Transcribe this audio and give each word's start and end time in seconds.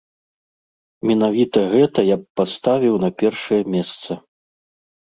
Менавіта 1.09 1.59
гэта 1.75 1.99
я 2.09 2.17
б 2.23 2.27
паставіў 2.43 2.95
на 3.05 3.09
першае 3.21 3.61
месца. 3.77 4.11